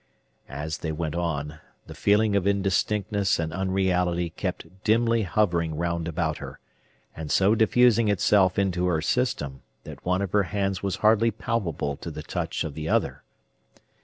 As 0.49 0.79
they 0.79 0.91
went 0.91 1.13
on, 1.13 1.59
the 1.85 1.93
feeling 1.93 2.35
of 2.35 2.47
indistinctness 2.47 3.37
and 3.37 3.53
unreality 3.53 4.31
kept 4.31 4.83
dimly 4.83 5.21
hovering 5.21 5.75
round 5.75 6.07
about 6.07 6.37
her, 6.39 6.59
and 7.15 7.29
so 7.29 7.53
diffusing 7.53 8.07
itself 8.07 8.57
into 8.57 8.87
her 8.87 9.01
system 9.03 9.61
that 9.83 10.03
one 10.03 10.23
of 10.23 10.31
her 10.31 10.41
hands 10.49 10.81
was 10.81 10.95
hardly 11.05 11.29
palpable 11.29 11.97
to 11.97 12.09
the 12.09 12.23
touch 12.23 12.63
of 12.63 12.73
the 12.73 12.89
other. 12.89 13.23